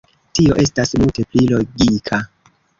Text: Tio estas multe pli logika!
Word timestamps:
Tio 0.39 0.57
estas 0.63 0.95
multe 1.03 1.27
pli 1.35 1.45
logika! 1.53 2.23